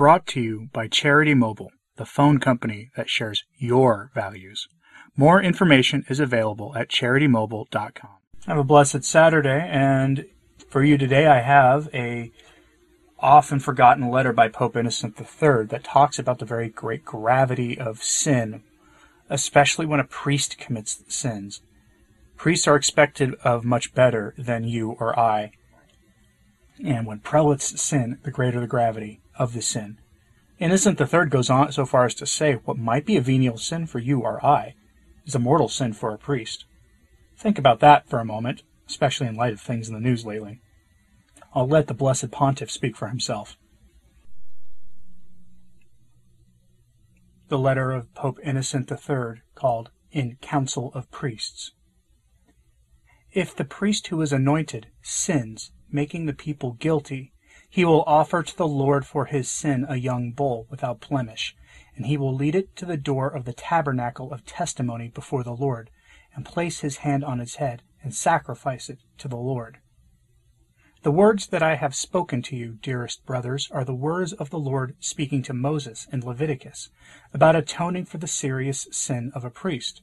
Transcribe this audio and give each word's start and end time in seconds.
Brought 0.00 0.26
to 0.28 0.40
you 0.40 0.70
by 0.72 0.88
Charity 0.88 1.34
Mobile, 1.34 1.72
the 1.96 2.06
phone 2.06 2.40
company 2.40 2.90
that 2.96 3.10
shares 3.10 3.44
your 3.58 4.10
values. 4.14 4.66
More 5.14 5.42
information 5.42 6.06
is 6.08 6.18
available 6.18 6.74
at 6.74 6.88
charitymobile.com. 6.88 8.16
Have 8.46 8.56
a 8.56 8.64
blessed 8.64 9.04
Saturday, 9.04 9.60
and 9.70 10.24
for 10.70 10.82
you 10.82 10.96
today, 10.96 11.26
I 11.26 11.40
have 11.40 11.90
a 11.92 12.32
often 13.18 13.60
forgotten 13.60 14.08
letter 14.08 14.32
by 14.32 14.48
Pope 14.48 14.74
Innocent 14.74 15.20
III 15.20 15.66
that 15.66 15.84
talks 15.84 16.18
about 16.18 16.38
the 16.38 16.46
very 16.46 16.70
great 16.70 17.04
gravity 17.04 17.78
of 17.78 18.02
sin, 18.02 18.62
especially 19.28 19.84
when 19.84 20.00
a 20.00 20.04
priest 20.04 20.56
commits 20.56 21.04
sins. 21.08 21.60
Priests 22.38 22.66
are 22.66 22.76
expected 22.76 23.34
of 23.44 23.66
much 23.66 23.92
better 23.92 24.32
than 24.38 24.64
you 24.64 24.92
or 24.92 25.18
I. 25.20 25.52
And 26.82 27.06
when 27.06 27.18
prelates 27.18 27.78
sin, 27.78 28.18
the 28.22 28.30
greater 28.30 28.60
the 28.60 28.66
gravity 28.66 29.20
of 29.40 29.54
the 29.54 29.62
sin. 29.62 29.98
Innocent 30.58 31.00
III 31.00 31.30
goes 31.30 31.48
on 31.48 31.72
so 31.72 31.86
far 31.86 32.04
as 32.04 32.14
to 32.16 32.26
say 32.26 32.52
what 32.52 32.76
might 32.76 33.06
be 33.06 33.16
a 33.16 33.22
venial 33.22 33.56
sin 33.56 33.86
for 33.86 33.98
you 33.98 34.20
or 34.20 34.44
I 34.44 34.74
is 35.24 35.34
a 35.34 35.38
mortal 35.38 35.68
sin 35.68 35.94
for 35.94 36.12
a 36.12 36.18
priest. 36.18 36.66
Think 37.38 37.58
about 37.58 37.80
that 37.80 38.06
for 38.06 38.20
a 38.20 38.24
moment, 38.24 38.62
especially 38.86 39.26
in 39.26 39.36
light 39.36 39.54
of 39.54 39.60
things 39.60 39.88
in 39.88 39.94
the 39.94 40.00
news 40.00 40.26
lately. 40.26 40.60
I'll 41.54 41.66
let 41.66 41.86
the 41.86 41.94
Blessed 41.94 42.30
Pontiff 42.30 42.70
speak 42.70 42.96
for 42.96 43.08
himself. 43.08 43.56
The 47.48 47.58
letter 47.58 47.92
of 47.92 48.14
Pope 48.14 48.38
Innocent 48.44 48.92
III, 48.92 49.40
called 49.54 49.90
In 50.12 50.36
Council 50.42 50.92
of 50.94 51.10
Priests. 51.10 51.72
If 53.32 53.56
the 53.56 53.64
priest 53.64 54.08
who 54.08 54.20
is 54.20 54.34
anointed 54.34 54.88
sins, 55.00 55.72
making 55.90 56.26
the 56.26 56.34
people 56.34 56.72
guilty, 56.74 57.32
he 57.70 57.84
will 57.84 58.02
offer 58.02 58.42
to 58.42 58.56
the 58.56 58.66
Lord 58.66 59.06
for 59.06 59.26
his 59.26 59.48
sin 59.48 59.86
a 59.88 59.96
young 59.96 60.32
bull 60.32 60.66
without 60.68 61.08
blemish, 61.08 61.56
and 61.96 62.06
he 62.06 62.16
will 62.16 62.34
lead 62.34 62.56
it 62.56 62.74
to 62.76 62.84
the 62.84 62.96
door 62.96 63.28
of 63.28 63.44
the 63.44 63.52
tabernacle 63.52 64.32
of 64.32 64.44
testimony 64.44 65.08
before 65.08 65.44
the 65.44 65.54
Lord, 65.54 65.88
and 66.34 66.44
place 66.44 66.80
his 66.80 66.98
hand 66.98 67.24
on 67.24 67.40
its 67.40 67.56
head, 67.56 67.82
and 68.02 68.12
sacrifice 68.12 68.90
it 68.90 68.98
to 69.18 69.28
the 69.28 69.36
Lord. 69.36 69.78
The 71.02 71.12
words 71.12 71.46
that 71.46 71.62
I 71.62 71.76
have 71.76 71.94
spoken 71.94 72.42
to 72.42 72.56
you, 72.56 72.78
dearest 72.82 73.24
brothers, 73.24 73.70
are 73.70 73.84
the 73.84 73.94
words 73.94 74.32
of 74.34 74.50
the 74.50 74.58
Lord 74.58 74.96
speaking 74.98 75.42
to 75.44 75.54
Moses 75.54 76.06
in 76.12 76.20
Leviticus 76.20 76.90
about 77.32 77.56
atoning 77.56 78.04
for 78.04 78.18
the 78.18 78.26
serious 78.26 78.86
sin 78.90 79.32
of 79.34 79.44
a 79.44 79.50
priest. 79.50 80.02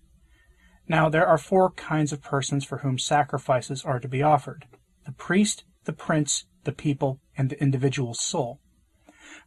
Now 0.88 1.09
there 1.09 1.27
are 1.27 1.38
four 1.38 1.72
kinds 1.72 2.14
of 2.14 2.23
persons 2.23 2.64
for 2.64 2.80
whom 2.80 2.97
sacrifices 2.97 3.83
are 3.83 3.99
to 3.99 4.08
be 4.08 4.23
offered 4.23 4.66
the 5.05 5.11
priest, 5.11 5.64
the 5.88 5.93
prince, 5.93 6.45
the 6.66 6.71
people, 6.71 7.19
and 7.38 7.49
the 7.49 7.59
individual 7.59 8.13
soul. 8.13 8.59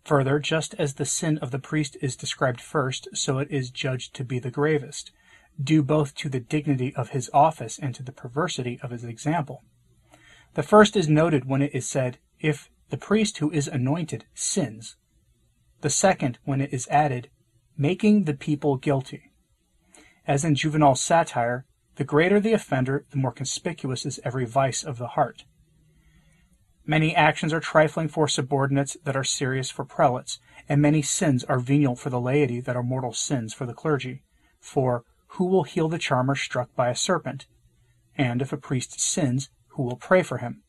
Further, 0.04 0.38
just 0.38 0.74
as 0.74 0.94
the 0.94 1.04
sin 1.04 1.38
of 1.38 1.50
the 1.50 1.58
priest 1.58 1.96
is 2.00 2.16
described 2.16 2.60
first, 2.60 3.08
so 3.14 3.38
it 3.38 3.50
is 3.50 3.70
judged 3.70 4.14
to 4.14 4.24
be 4.24 4.38
the 4.38 4.50
gravest, 4.50 5.12
due 5.62 5.82
both 5.82 6.14
to 6.16 6.30
the 6.30 6.40
dignity 6.40 6.94
of 6.96 7.10
his 7.10 7.30
office 7.34 7.78
and 7.78 7.94
to 7.94 8.02
the 8.02 8.12
perversity 8.12 8.80
of 8.82 8.90
his 8.90 9.04
example. 9.04 9.62
The 10.54 10.62
first 10.62 10.96
is 10.96 11.08
noted 11.08 11.44
when 11.44 11.62
it 11.62 11.74
is 11.74 11.86
said, 11.86 12.18
if 12.40 12.70
the 12.88 12.96
priest 12.96 13.38
who 13.38 13.50
is 13.52 13.68
anointed 13.68 14.24
sins. 14.34 14.96
The 15.82 15.90
second 15.90 16.38
when 16.44 16.60
it 16.62 16.72
is 16.72 16.88
added, 16.88 17.28
making 17.76 18.24
the 18.24 18.34
people 18.34 18.76
guilty. 18.76 19.30
As 20.26 20.44
in 20.44 20.54
Juvenal's 20.54 21.02
satire, 21.02 21.66
the 21.96 22.04
greater 22.04 22.40
the 22.40 22.54
offender, 22.54 23.04
the 23.10 23.18
more 23.18 23.32
conspicuous 23.32 24.06
is 24.06 24.18
every 24.24 24.46
vice 24.46 24.82
of 24.82 24.96
the 24.96 25.08
heart. 25.08 25.44
Many 26.86 27.14
actions 27.14 27.52
are 27.52 27.60
trifling 27.60 28.08
for 28.08 28.26
subordinates 28.26 28.96
that 29.04 29.16
are 29.16 29.24
serious 29.24 29.70
for 29.70 29.84
prelates, 29.84 30.38
and 30.68 30.80
many 30.80 31.02
sins 31.02 31.44
are 31.44 31.58
venial 31.58 31.94
for 31.94 32.10
the 32.10 32.20
laity 32.20 32.60
that 32.60 32.76
are 32.76 32.82
mortal 32.82 33.12
sins 33.12 33.52
for 33.52 33.66
the 33.66 33.74
clergy. 33.74 34.22
For 34.58 35.04
who 35.34 35.44
will 35.44 35.64
heal 35.64 35.88
the 35.88 35.98
charmer 35.98 36.34
struck 36.34 36.74
by 36.74 36.88
a 36.88 36.96
serpent? 36.96 37.46
And 38.16 38.42
if 38.42 38.52
a 38.52 38.56
priest 38.56 39.00
sins, 39.00 39.50
who 39.68 39.82
will 39.82 39.96
pray 39.96 40.22
for 40.22 40.38
him. 40.38 40.62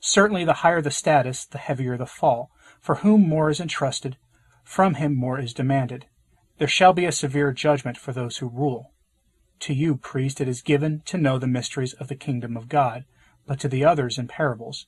Certainly 0.00 0.44
the 0.44 0.60
higher 0.62 0.82
the 0.82 0.90
status, 0.90 1.46
the 1.46 1.58
heavier 1.58 1.96
the 1.96 2.06
fall. 2.06 2.50
For 2.80 2.96
whom 2.96 3.28
more 3.28 3.50
is 3.50 3.60
entrusted, 3.60 4.16
from 4.62 4.94
him 4.94 5.14
more 5.14 5.40
is 5.40 5.54
demanded. 5.54 6.06
There 6.58 6.68
shall 6.68 6.92
be 6.92 7.04
a 7.04 7.12
severe 7.12 7.52
judgment 7.52 7.96
for 7.96 8.12
those 8.12 8.38
who 8.38 8.48
rule. 8.48 8.92
To 9.60 9.74
you, 9.74 9.96
priest, 9.96 10.40
it 10.40 10.48
is 10.48 10.62
given 10.62 11.02
to 11.06 11.18
know 11.18 11.38
the 11.38 11.46
mysteries 11.46 11.94
of 11.94 12.08
the 12.08 12.14
kingdom 12.14 12.56
of 12.56 12.68
God, 12.68 13.04
but 13.46 13.58
to 13.60 13.68
the 13.68 13.84
others 13.84 14.18
in 14.18 14.28
parables. 14.28 14.86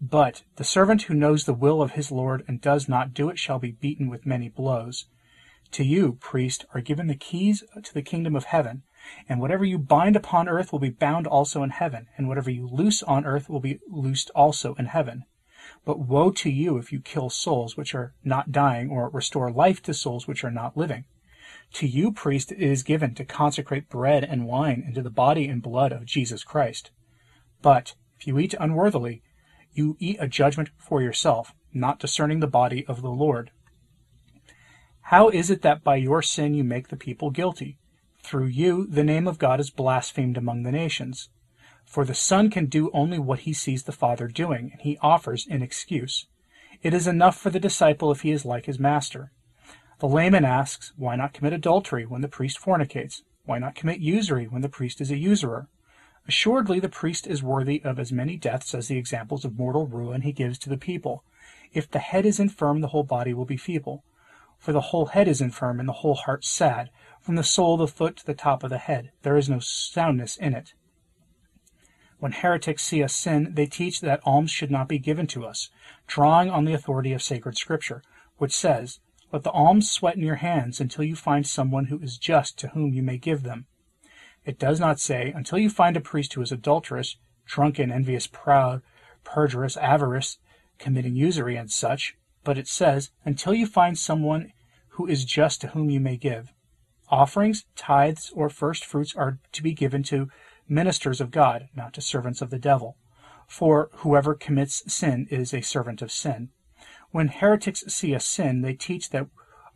But 0.00 0.42
the 0.56 0.64
servant 0.64 1.02
who 1.02 1.14
knows 1.14 1.44
the 1.44 1.54
will 1.54 1.80
of 1.80 1.92
his 1.92 2.10
Lord 2.10 2.44
and 2.46 2.60
does 2.60 2.88
not 2.88 3.14
do 3.14 3.28
it 3.28 3.38
shall 3.38 3.58
be 3.58 3.72
beaten 3.72 4.08
with 4.08 4.26
many 4.26 4.48
blows. 4.48 5.06
To 5.72 5.84
you, 5.84 6.14
priest, 6.20 6.64
are 6.72 6.80
given 6.80 7.08
the 7.08 7.16
keys 7.16 7.64
to 7.82 7.94
the 7.94 8.02
kingdom 8.02 8.36
of 8.36 8.44
heaven. 8.44 8.82
And 9.28 9.40
whatever 9.40 9.64
you 9.64 9.78
bind 9.78 10.16
upon 10.16 10.48
earth 10.48 10.72
will 10.72 10.78
be 10.78 10.90
bound 10.90 11.26
also 11.26 11.62
in 11.62 11.70
heaven, 11.70 12.06
and 12.16 12.28
whatever 12.28 12.50
you 12.50 12.66
loose 12.66 13.02
on 13.02 13.24
earth 13.24 13.48
will 13.48 13.60
be 13.60 13.80
loosed 13.90 14.30
also 14.36 14.74
in 14.74 14.86
heaven. 14.86 15.24
But 15.84 15.98
woe 15.98 16.30
to 16.30 16.48
you 16.48 16.78
if 16.78 16.92
you 16.92 17.00
kill 17.00 17.28
souls 17.28 17.76
which 17.76 17.94
are 17.94 18.14
not 18.22 18.52
dying, 18.52 18.90
or 18.90 19.08
restore 19.08 19.50
life 19.50 19.82
to 19.82 19.94
souls 19.94 20.28
which 20.28 20.44
are 20.44 20.50
not 20.50 20.76
living. 20.76 21.06
To 21.74 21.88
you, 21.88 22.12
priest, 22.12 22.52
it 22.52 22.62
is 22.62 22.84
given 22.84 23.14
to 23.16 23.24
consecrate 23.24 23.88
bread 23.88 24.22
and 24.22 24.46
wine 24.46 24.84
into 24.86 25.02
the 25.02 25.10
body 25.10 25.48
and 25.48 25.60
blood 25.60 25.90
of 25.90 26.06
Jesus 26.06 26.44
Christ. 26.44 26.92
But 27.62 27.94
if 28.20 28.28
you 28.28 28.38
eat 28.38 28.54
unworthily, 28.60 29.22
you 29.74 29.96
eat 29.98 30.16
a 30.20 30.28
judgment 30.28 30.70
for 30.78 31.02
yourself, 31.02 31.54
not 31.72 31.98
discerning 31.98 32.40
the 32.40 32.46
body 32.46 32.86
of 32.86 33.02
the 33.02 33.10
Lord. 33.10 33.50
How 35.08 35.28
is 35.28 35.50
it 35.50 35.62
that 35.62 35.84
by 35.84 35.96
your 35.96 36.22
sin 36.22 36.54
you 36.54 36.64
make 36.64 36.88
the 36.88 36.96
people 36.96 37.30
guilty? 37.30 37.78
Through 38.22 38.46
you, 38.46 38.86
the 38.86 39.04
name 39.04 39.28
of 39.28 39.38
God 39.38 39.60
is 39.60 39.70
blasphemed 39.70 40.38
among 40.38 40.62
the 40.62 40.72
nations. 40.72 41.28
For 41.84 42.04
the 42.04 42.14
Son 42.14 42.48
can 42.48 42.66
do 42.66 42.90
only 42.94 43.18
what 43.18 43.40
he 43.40 43.52
sees 43.52 43.82
the 43.82 43.92
Father 43.92 44.28
doing, 44.28 44.70
and 44.72 44.80
he 44.80 44.98
offers 45.02 45.46
an 45.48 45.62
excuse. 45.62 46.26
It 46.82 46.94
is 46.94 47.06
enough 47.06 47.36
for 47.36 47.50
the 47.50 47.60
disciple 47.60 48.10
if 48.10 48.22
he 48.22 48.30
is 48.30 48.44
like 48.44 48.64
his 48.64 48.78
master. 48.78 49.30
The 50.00 50.08
layman 50.08 50.44
asks, 50.44 50.92
Why 50.96 51.16
not 51.16 51.34
commit 51.34 51.52
adultery 51.52 52.06
when 52.06 52.22
the 52.22 52.28
priest 52.28 52.58
fornicates? 52.58 53.22
Why 53.44 53.58
not 53.58 53.74
commit 53.74 54.00
usury 54.00 54.46
when 54.46 54.62
the 54.62 54.68
priest 54.68 55.00
is 55.00 55.10
a 55.10 55.18
usurer? 55.18 55.68
Assuredly, 56.26 56.80
the 56.80 56.88
priest 56.88 57.26
is 57.26 57.42
worthy 57.42 57.82
of 57.84 57.98
as 57.98 58.10
many 58.10 58.36
deaths 58.36 58.74
as 58.74 58.88
the 58.88 58.96
examples 58.96 59.44
of 59.44 59.58
mortal 59.58 59.86
ruin 59.86 60.22
he 60.22 60.32
gives 60.32 60.58
to 60.60 60.70
the 60.70 60.78
people. 60.78 61.22
If 61.72 61.90
the 61.90 61.98
head 61.98 62.24
is 62.24 62.40
infirm, 62.40 62.80
the 62.80 62.88
whole 62.88 63.02
body 63.02 63.34
will 63.34 63.44
be 63.44 63.58
feeble. 63.58 64.04
For 64.58 64.72
the 64.72 64.80
whole 64.80 65.06
head 65.06 65.28
is 65.28 65.42
infirm, 65.42 65.78
and 65.80 65.86
the 65.86 66.00
whole 66.00 66.14
heart 66.14 66.42
sad. 66.42 66.88
From 67.20 67.34
the 67.34 67.44
sole 67.44 67.74
of 67.74 67.80
the 67.80 67.86
foot 67.88 68.16
to 68.16 68.26
the 68.26 68.32
top 68.32 68.62
of 68.62 68.70
the 68.70 68.78
head, 68.78 69.10
there 69.22 69.36
is 69.36 69.50
no 69.50 69.58
soundness 69.58 70.36
in 70.36 70.54
it. 70.54 70.72
When 72.20 72.32
heretics 72.32 72.84
see 72.84 73.02
us 73.02 73.14
sin, 73.14 73.52
they 73.52 73.66
teach 73.66 74.00
that 74.00 74.22
alms 74.24 74.50
should 74.50 74.70
not 74.70 74.88
be 74.88 74.98
given 74.98 75.26
to 75.26 75.44
us, 75.44 75.68
drawing 76.06 76.48
on 76.48 76.64
the 76.64 76.72
authority 76.72 77.12
of 77.12 77.22
sacred 77.22 77.58
Scripture, 77.58 78.02
which 78.38 78.54
says, 78.54 78.98
Let 79.30 79.42
the 79.42 79.50
alms 79.50 79.90
sweat 79.90 80.16
in 80.16 80.22
your 80.22 80.36
hands 80.36 80.80
until 80.80 81.04
you 81.04 81.16
find 81.16 81.46
someone 81.46 81.86
who 81.86 81.98
is 81.98 82.16
just 82.16 82.58
to 82.60 82.68
whom 82.68 82.94
you 82.94 83.02
may 83.02 83.18
give 83.18 83.42
them. 83.42 83.66
It 84.44 84.58
does 84.58 84.78
not 84.78 85.00
say, 85.00 85.32
Until 85.34 85.58
you 85.58 85.70
find 85.70 85.96
a 85.96 86.00
priest 86.00 86.34
who 86.34 86.42
is 86.42 86.52
adulterous, 86.52 87.16
drunken, 87.46 87.90
envious, 87.90 88.26
proud, 88.26 88.82
perjurous, 89.24 89.76
avarice, 89.76 90.38
committing 90.78 91.16
usury, 91.16 91.56
and 91.56 91.70
such, 91.70 92.16
but 92.42 92.58
it 92.58 92.68
says, 92.68 93.10
Until 93.24 93.54
you 93.54 93.66
find 93.66 93.98
someone 93.98 94.52
who 94.90 95.06
is 95.06 95.24
just 95.24 95.60
to 95.60 95.68
whom 95.68 95.90
you 95.90 96.00
may 96.00 96.16
give. 96.16 96.52
Offerings, 97.08 97.64
tithes, 97.74 98.30
or 98.34 98.48
first 98.48 98.84
fruits 98.84 99.14
are 99.16 99.38
to 99.52 99.62
be 99.62 99.72
given 99.72 100.02
to 100.04 100.28
ministers 100.68 101.20
of 101.20 101.30
God, 101.30 101.68
not 101.74 101.92
to 101.94 102.00
servants 102.00 102.40
of 102.42 102.50
the 102.50 102.58
devil. 102.58 102.96
For 103.46 103.90
whoever 103.96 104.34
commits 104.34 104.92
sin 104.92 105.26
is 105.30 105.52
a 105.52 105.60
servant 105.60 106.02
of 106.02 106.12
sin. 106.12 106.50
When 107.10 107.28
heretics 107.28 107.84
see 107.88 108.14
a 108.14 108.20
sin, 108.20 108.62
they 108.62 108.74
teach 108.74 109.10
that 109.10 109.28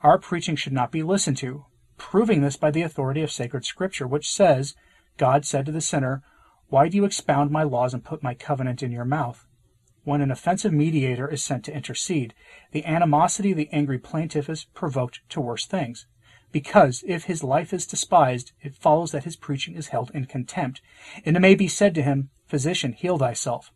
our 0.03 0.19
preaching 0.19 0.57
should 0.57 0.73
not 0.73 0.91
be 0.91 1.03
listened 1.03 1.37
to, 1.39 1.67
proving 1.99 2.41
this 2.41 2.57
by 2.57 2.71
the 2.71 2.83
authority 2.83 3.23
of 3.23 3.31
sacred 3.31 3.65
scripture, 3.65 4.07
which 4.07 4.31
says, 4.31 4.75
God 5.17 5.45
said 5.45 5.67
to 5.67 5.73
the 5.73 5.81
sinner, 5.81 6.23
Why 6.69 6.89
do 6.89 6.97
you 6.97 7.05
expound 7.05 7.51
my 7.51 7.65
laws 7.65 7.93
and 7.93 8.05
put 8.05 8.23
my 8.23 8.35
covenant 8.35 8.83
in 8.83 8.93
your 8.93 9.05
mouth? 9.05 9.47
When 10.05 10.23
an 10.23 10.31
offensive 10.31 10.73
mediator 10.73 11.29
is 11.29 11.45
sent 11.45 11.65
to 11.65 11.75
intercede, 11.75 12.33
the 12.73 12.87
animosity 12.87 13.51
of 13.51 13.59
the 13.59 13.69
angry 13.73 13.99
plaintiff 13.99 14.49
is 14.49 14.65
provoked 14.65 15.21
to 15.29 15.41
worse 15.41 15.67
things. 15.67 16.07
Because 16.51 17.05
if 17.07 17.25
his 17.25 17.45
life 17.45 17.75
is 17.75 17.87
despised, 17.87 18.53
it 18.63 18.75
follows 18.75 19.13
that 19.13 19.25
his 19.25 19.37
preaching 19.37 19.75
is 19.75 19.89
held 19.89 20.11
in 20.15 20.25
contempt, 20.25 20.81
and 21.27 21.37
it 21.37 21.41
may 21.41 21.55
be 21.55 21.69
said 21.69 21.95
to 21.95 22.03
him, 22.03 22.31
Physician, 22.47 22.95
heal 22.95 23.19
thyself. 23.19 23.71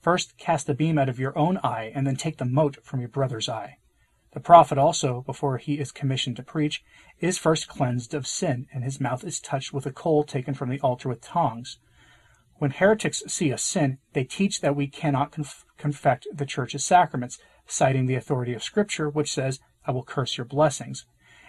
First 0.00 0.36
cast 0.36 0.66
the 0.66 0.74
beam 0.74 0.98
out 0.98 1.08
of 1.08 1.20
your 1.20 1.38
own 1.38 1.58
eye, 1.62 1.92
and 1.94 2.06
then 2.06 2.16
take 2.16 2.38
the 2.38 2.44
mote 2.44 2.84
from 2.84 2.98
your 2.98 3.08
brother's 3.08 3.48
eye. 3.48 3.76
The 4.32 4.40
prophet 4.40 4.78
also, 4.78 5.22
before 5.22 5.58
he 5.58 5.78
is 5.78 5.90
commissioned 5.90 6.36
to 6.36 6.42
preach, 6.42 6.84
is 7.18 7.38
first 7.38 7.66
cleansed 7.66 8.12
of 8.14 8.26
sin, 8.26 8.66
and 8.72 8.84
his 8.84 9.00
mouth 9.00 9.24
is 9.24 9.40
touched 9.40 9.72
with 9.72 9.86
a 9.86 9.92
coal 9.92 10.22
taken 10.22 10.54
from 10.54 10.68
the 10.68 10.80
altar 10.80 11.08
with 11.08 11.20
tongs. 11.20 11.78
When 12.56 12.72
heretics 12.72 13.22
see 13.26 13.50
a 13.50 13.58
sin, 13.58 13.98
they 14.12 14.24
teach 14.24 14.60
that 14.60 14.76
we 14.76 14.86
cannot 14.86 15.32
conf- 15.32 15.64
confect 15.76 16.26
the 16.32 16.46
church's 16.46 16.84
sacraments, 16.84 17.38
citing 17.66 18.06
the 18.06 18.16
authority 18.16 18.52
of 18.52 18.62
Scripture, 18.62 19.08
which 19.08 19.32
says, 19.32 19.60
I 19.86 19.92
will 19.92 20.02
curse 20.02 20.36
your 20.36 20.44
blessings. 20.44 21.06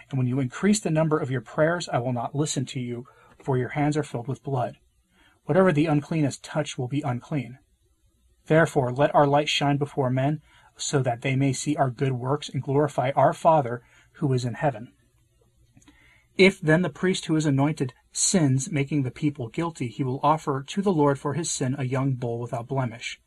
And 0.08 0.18
when 0.18 0.26
you 0.26 0.40
increase 0.40 0.80
the 0.80 0.90
number 0.90 1.18
of 1.18 1.30
your 1.30 1.40
prayers, 1.40 1.88
I 1.88 1.98
will 1.98 2.12
not 2.12 2.34
listen 2.34 2.64
to 2.66 2.80
you, 2.80 3.06
for 3.38 3.58
your 3.58 3.70
hands 3.70 3.96
are 3.96 4.02
filled 4.02 4.28
with 4.28 4.42
blood. 4.42 4.78
Whatever 5.44 5.72
the 5.72 5.86
unclean 5.86 6.24
uncleanest 6.24 6.44
touch 6.44 6.78
will 6.78 6.88
be 6.88 7.02
unclean. 7.02 7.58
Therefore, 8.46 8.92
let 8.92 9.14
our 9.14 9.26
light 9.26 9.48
shine 9.48 9.76
before 9.76 10.10
men, 10.10 10.42
so 10.82 11.02
that 11.02 11.22
they 11.22 11.36
may 11.36 11.52
see 11.52 11.76
our 11.76 11.90
good 11.90 12.12
works 12.12 12.48
and 12.48 12.62
glorify 12.62 13.10
our 13.14 13.32
Father 13.32 13.82
who 14.14 14.32
is 14.32 14.44
in 14.44 14.54
heaven. 14.54 14.92
If 16.36 16.60
then 16.60 16.82
the 16.82 16.90
priest 16.90 17.26
who 17.26 17.36
is 17.36 17.46
anointed 17.46 17.92
sins, 18.12 18.70
making 18.70 19.02
the 19.02 19.10
people 19.10 19.48
guilty, 19.48 19.88
he 19.88 20.02
will 20.02 20.20
offer 20.22 20.62
to 20.66 20.82
the 20.82 20.92
Lord 20.92 21.18
for 21.18 21.34
his 21.34 21.50
sin 21.50 21.76
a 21.78 21.84
young 21.84 22.12
bull 22.14 22.38
without 22.38 22.66
blemish. 22.66 23.20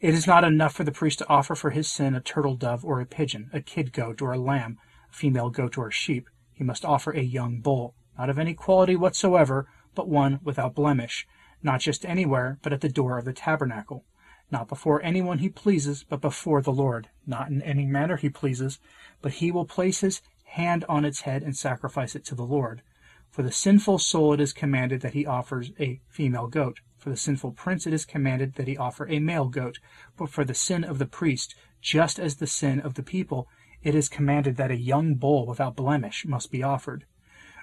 It 0.00 0.14
is 0.14 0.26
not 0.26 0.44
enough 0.44 0.74
for 0.74 0.84
the 0.84 0.92
priest 0.92 1.18
to 1.18 1.28
offer 1.28 1.56
for 1.56 1.70
his 1.70 1.90
sin 1.90 2.14
a 2.14 2.20
turtle 2.20 2.54
dove 2.54 2.84
or 2.84 3.00
a 3.00 3.06
pigeon, 3.06 3.50
a 3.52 3.60
kid 3.60 3.92
goat 3.92 4.22
or 4.22 4.32
a 4.32 4.38
lamb, 4.38 4.78
a 5.10 5.12
female 5.12 5.50
goat 5.50 5.76
or 5.76 5.88
a 5.88 5.92
sheep. 5.92 6.28
He 6.52 6.62
must 6.62 6.84
offer 6.84 7.10
a 7.10 7.22
young 7.22 7.60
bull, 7.60 7.94
not 8.16 8.30
of 8.30 8.38
any 8.38 8.54
quality 8.54 8.94
whatsoever, 8.94 9.66
but 9.96 10.08
one 10.08 10.38
without 10.44 10.76
blemish, 10.76 11.26
not 11.62 11.80
just 11.80 12.06
anywhere, 12.06 12.58
but 12.62 12.72
at 12.72 12.80
the 12.80 12.88
door 12.88 13.18
of 13.18 13.24
the 13.24 13.32
tabernacle, 13.32 14.04
not 14.50 14.68
before 14.68 15.02
anyone 15.02 15.38
he 15.38 15.48
pleases, 15.48 16.04
but 16.08 16.20
before 16.20 16.62
the 16.62 16.72
Lord, 16.72 17.08
not 17.26 17.48
in 17.48 17.62
any 17.62 17.86
manner 17.86 18.16
he 18.16 18.28
pleases, 18.28 18.78
but 19.20 19.34
he 19.34 19.50
will 19.50 19.64
place 19.64 20.00
his 20.00 20.22
hand 20.44 20.84
on 20.88 21.04
its 21.04 21.22
head 21.22 21.42
and 21.42 21.56
sacrifice 21.56 22.14
it 22.14 22.24
to 22.26 22.34
the 22.34 22.46
Lord. 22.46 22.82
For 23.30 23.42
the 23.42 23.52
sinful 23.52 23.98
soul 23.98 24.32
it 24.32 24.40
is 24.40 24.52
commanded 24.52 25.02
that 25.02 25.14
he 25.14 25.26
offers 25.26 25.70
a 25.78 26.00
female 26.08 26.46
goat. 26.46 26.80
For 26.96 27.10
the 27.10 27.16
sinful 27.16 27.52
prince 27.52 27.86
it 27.86 27.92
is 27.92 28.04
commanded 28.04 28.54
that 28.54 28.66
he 28.66 28.76
offer 28.76 29.06
a 29.06 29.18
male 29.18 29.48
goat. 29.48 29.78
But 30.16 30.30
for 30.30 30.44
the 30.44 30.54
sin 30.54 30.82
of 30.82 30.98
the 30.98 31.06
priest, 31.06 31.54
just 31.80 32.18
as 32.18 32.36
the 32.36 32.46
sin 32.46 32.80
of 32.80 32.94
the 32.94 33.02
people, 33.02 33.46
it 33.82 33.94
is 33.94 34.08
commanded 34.08 34.56
that 34.56 34.70
a 34.70 34.76
young 34.76 35.14
bull 35.14 35.46
without 35.46 35.76
blemish 35.76 36.24
must 36.26 36.50
be 36.50 36.62
offered. 36.62 37.04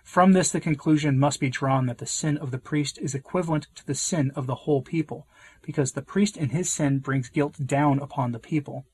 From 0.05 0.33
this 0.33 0.51
the 0.51 0.61
conclusion 0.61 1.17
must 1.17 1.39
be 1.39 1.49
drawn 1.49 1.87
that 1.87 1.97
the 1.97 2.05
sin 2.05 2.37
of 2.37 2.51
the 2.51 2.59
priest 2.59 2.99
is 2.99 3.15
equivalent 3.15 3.67
to 3.73 3.85
the 3.85 3.95
sin 3.95 4.31
of 4.35 4.45
the 4.45 4.55
whole 4.55 4.83
people, 4.83 5.27
because 5.63 5.91
the 5.91 6.03
priest 6.03 6.37
in 6.37 6.49
his 6.49 6.71
sin 6.71 6.99
brings 6.99 7.27
guilt 7.27 7.55
down 7.65 7.99
upon 7.99 8.31
the 8.31 8.39
people. 8.39 8.85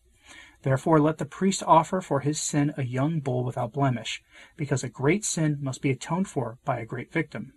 Therefore 0.64 1.02
let 1.02 1.18
the 1.18 1.26
priest 1.26 1.64
offer 1.68 2.00
for 2.00 2.22
his 2.22 2.40
sin 2.40 2.74
a 2.78 2.84
young 2.84 3.20
bull 3.20 3.44
without 3.44 3.74
blemish, 3.74 4.24
because 4.56 4.86
a 4.86 4.90
great 4.90 5.26
sin 5.26 5.58
must 5.60 5.82
be 5.82 5.92
atoned 5.92 6.30
for 6.30 6.58
by 6.64 6.80
a 6.80 6.86
great 6.86 7.12
victim. 7.12 7.54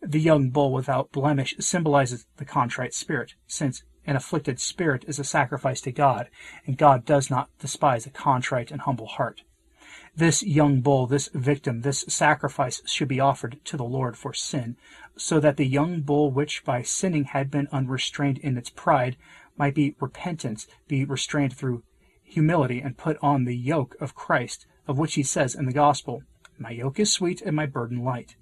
The 0.00 0.20
young 0.20 0.50
bull 0.50 0.72
without 0.72 1.10
blemish 1.10 1.56
symbolizes 1.58 2.26
the 2.36 2.44
contrite 2.44 2.94
spirit, 2.94 3.34
since 3.48 3.82
an 4.06 4.14
afflicted 4.14 4.60
spirit 4.60 5.04
is 5.08 5.18
a 5.18 5.24
sacrifice 5.24 5.80
to 5.80 5.92
God, 5.92 6.30
and 6.64 6.78
God 6.78 7.04
does 7.04 7.28
not 7.28 7.50
despise 7.58 8.06
a 8.06 8.10
contrite 8.10 8.70
and 8.70 8.82
humble 8.82 9.08
heart. 9.08 9.42
This 10.18 10.42
young 10.42 10.80
bull, 10.80 11.06
this 11.06 11.28
victim, 11.32 11.82
this 11.82 12.00
sacrifice 12.08 12.82
should 12.84 13.06
be 13.06 13.20
offered 13.20 13.60
to 13.66 13.76
the 13.76 13.84
Lord 13.84 14.16
for 14.16 14.34
sin, 14.34 14.76
so 15.16 15.38
that 15.38 15.56
the 15.56 15.64
young 15.64 16.00
bull 16.00 16.32
which 16.32 16.64
by 16.64 16.82
sinning 16.82 17.22
had 17.22 17.52
been 17.52 17.68
unrestrained 17.70 18.38
in 18.38 18.58
its 18.58 18.68
pride 18.68 19.16
might 19.56 19.76
be 19.76 19.94
repentant, 20.00 20.66
be 20.88 21.04
restrained 21.04 21.56
through 21.56 21.84
humility 22.24 22.80
and 22.80 22.98
put 22.98 23.16
on 23.22 23.44
the 23.44 23.56
yoke 23.56 23.94
of 24.00 24.16
Christ, 24.16 24.66
of 24.88 24.98
which 24.98 25.14
he 25.14 25.22
says 25.22 25.54
in 25.54 25.66
the 25.66 25.72
Gospel, 25.72 26.24
My 26.58 26.70
yoke 26.70 26.98
is 26.98 27.12
sweet 27.12 27.40
and 27.40 27.54
my 27.54 27.66
burden 27.66 28.02
light. 28.02 28.34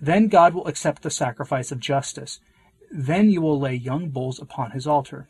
Then 0.00 0.28
God 0.28 0.54
will 0.54 0.68
accept 0.68 1.02
the 1.02 1.10
sacrifice 1.10 1.72
of 1.72 1.80
justice. 1.80 2.38
Then 2.92 3.28
you 3.28 3.40
will 3.40 3.58
lay 3.58 3.74
young 3.74 4.10
bulls 4.10 4.38
upon 4.38 4.70
his 4.70 4.86
altar. 4.86 5.26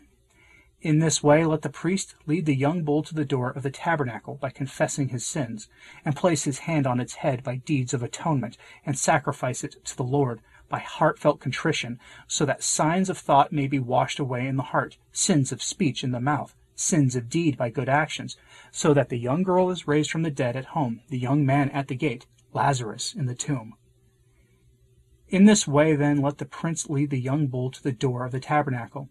In 0.87 1.01
this 1.01 1.21
way, 1.21 1.45
let 1.45 1.63
the 1.63 1.69
priest 1.69 2.15
lead 2.27 2.47
the 2.47 2.55
young 2.55 2.85
bull 2.85 3.03
to 3.03 3.13
the 3.13 3.25
door 3.25 3.51
of 3.51 3.65
the 3.65 3.73
tabernacle 3.73 4.37
by 4.37 4.51
confessing 4.51 5.09
his 5.09 5.27
sins, 5.27 5.69
and 6.05 6.15
place 6.15 6.45
his 6.45 6.61
hand 6.61 6.87
on 6.87 7.01
its 7.01 7.15
head 7.15 7.43
by 7.43 7.57
deeds 7.57 7.93
of 7.93 8.05
atonement, 8.05 8.57
and 8.85 8.97
sacrifice 8.97 9.65
it 9.65 9.85
to 9.85 9.97
the 9.97 10.05
Lord 10.05 10.43
by 10.69 10.79
heartfelt 10.79 11.41
contrition, 11.41 11.99
so 12.29 12.47
that 12.47 12.63
signs 12.63 13.11
of 13.11 13.19
thought 13.19 13.51
may 13.51 13.67
be 13.67 13.81
washed 13.81 14.21
away 14.21 14.47
in 14.47 14.55
the 14.55 14.63
heart, 14.63 14.97
sins 15.11 15.51
of 15.51 15.61
speech 15.61 16.05
in 16.05 16.13
the 16.13 16.21
mouth, 16.21 16.55
sins 16.77 17.17
of 17.17 17.29
deed 17.29 17.57
by 17.57 17.69
good 17.69 17.89
actions, 17.89 18.37
so 18.71 18.95
that 18.95 19.09
the 19.09 19.19
young 19.19 19.43
girl 19.43 19.71
is 19.71 19.89
raised 19.89 20.13
from 20.13 20.23
the 20.23 20.31
dead 20.31 20.55
at 20.55 20.67
home, 20.67 21.01
the 21.09 21.19
young 21.19 21.45
man 21.45 21.69
at 21.71 21.89
the 21.89 21.97
gate, 21.97 22.27
Lazarus 22.53 23.13
in 23.13 23.27
the 23.27 23.35
tomb. 23.35 23.75
In 25.29 25.47
this 25.47 25.67
way, 25.67 25.97
then, 25.97 26.23
let 26.23 26.39
the 26.39 26.45
prince 26.45 26.89
lead 26.89 27.11
the 27.11 27.19
young 27.19 27.49
bull 27.49 27.73
to 27.73 27.83
the 27.83 27.91
door 27.91 28.25
of 28.25 28.31
the 28.31 28.39
tabernacle. 28.39 29.09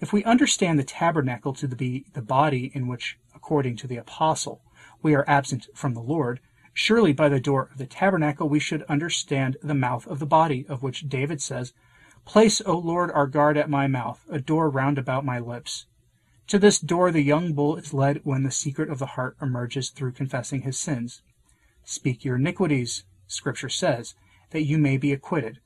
If 0.00 0.12
we 0.12 0.24
understand 0.24 0.78
the 0.78 0.84
tabernacle 0.84 1.52
to 1.54 1.68
be 1.68 2.04
the 2.12 2.22
body 2.22 2.70
in 2.74 2.86
which, 2.86 3.18
according 3.34 3.76
to 3.76 3.86
the 3.86 3.96
apostle, 3.96 4.60
we 5.02 5.14
are 5.14 5.28
absent 5.28 5.68
from 5.74 5.94
the 5.94 6.00
Lord, 6.00 6.40
surely 6.72 7.12
by 7.12 7.28
the 7.28 7.40
door 7.40 7.68
of 7.72 7.78
the 7.78 7.86
tabernacle 7.86 8.48
we 8.48 8.58
should 8.58 8.82
understand 8.84 9.56
the 9.62 9.74
mouth 9.74 10.06
of 10.06 10.18
the 10.18 10.26
body, 10.26 10.66
of 10.68 10.82
which 10.82 11.08
David 11.08 11.40
says, 11.40 11.72
Place, 12.24 12.60
O 12.66 12.76
Lord, 12.76 13.10
our 13.12 13.26
guard 13.26 13.56
at 13.56 13.70
my 13.70 13.86
mouth, 13.86 14.20
a 14.28 14.40
door 14.40 14.68
round 14.68 14.98
about 14.98 15.24
my 15.24 15.38
lips. 15.38 15.86
To 16.48 16.58
this 16.58 16.78
door 16.78 17.10
the 17.10 17.22
young 17.22 17.52
bull 17.54 17.76
is 17.76 17.94
led 17.94 18.20
when 18.24 18.42
the 18.42 18.50
secret 18.50 18.90
of 18.90 18.98
the 18.98 19.06
heart 19.06 19.36
emerges 19.40 19.90
through 19.90 20.12
confessing 20.12 20.62
his 20.62 20.78
sins. 20.78 21.22
Speak 21.84 22.24
your 22.24 22.36
iniquities, 22.36 23.04
Scripture 23.26 23.68
says, 23.68 24.14
that 24.50 24.64
you 24.64 24.78
may 24.78 24.96
be 24.96 25.12
acquitted. 25.12 25.60